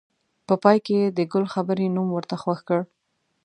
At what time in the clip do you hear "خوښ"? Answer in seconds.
2.41-2.59